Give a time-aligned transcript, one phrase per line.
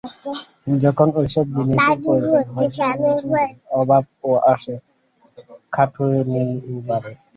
[0.83, 2.69] যখন এইসব জিনিষের প্রয়োজন হয়,
[2.79, 3.43] সঙ্গে সঙ্গে
[3.79, 4.75] অভাবও আসে,
[5.73, 7.11] খাটুনিও বাড়ে।